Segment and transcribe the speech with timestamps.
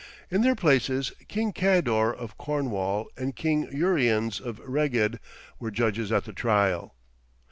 [0.31, 5.19] In their places, King Kador of Cornwall and King Uriens of Reged
[5.59, 6.95] were judges at the trial.